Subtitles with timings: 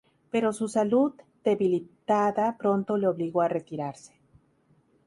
[0.31, 1.13] Pero su salud
[1.43, 4.15] debilitada pronto le obligó a retirarse.